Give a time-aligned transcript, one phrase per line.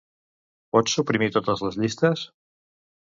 [0.75, 2.25] Pots suprimir totes les llistes?